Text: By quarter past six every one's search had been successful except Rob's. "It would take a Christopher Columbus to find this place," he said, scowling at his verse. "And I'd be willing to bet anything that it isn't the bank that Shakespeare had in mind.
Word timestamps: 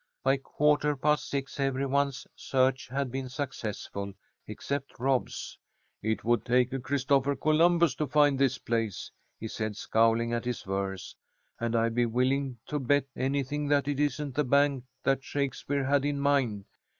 By 0.23 0.37
quarter 0.37 0.95
past 0.95 1.29
six 1.29 1.59
every 1.59 1.85
one's 1.85 2.25
search 2.35 2.87
had 2.87 3.11
been 3.11 3.29
successful 3.29 4.13
except 4.47 4.97
Rob's. 4.97 5.59
"It 6.01 6.23
would 6.23 6.43
take 6.43 6.73
a 6.73 6.79
Christopher 6.79 7.35
Columbus 7.35 7.93
to 7.97 8.07
find 8.07 8.39
this 8.39 8.57
place," 8.57 9.11
he 9.39 9.47
said, 9.47 9.77
scowling 9.77 10.33
at 10.33 10.45
his 10.45 10.63
verse. 10.63 11.15
"And 11.59 11.75
I'd 11.75 11.93
be 11.93 12.07
willing 12.07 12.57
to 12.65 12.79
bet 12.79 13.05
anything 13.15 13.67
that 13.67 13.87
it 13.87 13.99
isn't 13.99 14.33
the 14.33 14.43
bank 14.43 14.85
that 15.03 15.23
Shakespeare 15.23 15.83
had 15.85 16.03
in 16.03 16.19
mind. 16.19 16.65